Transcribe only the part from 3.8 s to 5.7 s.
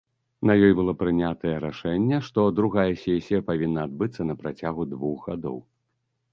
адбыцца на працягу двух гадоў.